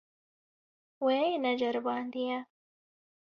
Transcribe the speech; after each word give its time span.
Wê 1.05 1.19
neceribandiye. 1.43 2.37